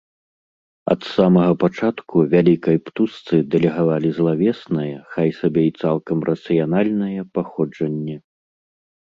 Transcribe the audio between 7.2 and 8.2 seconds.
паходжанне.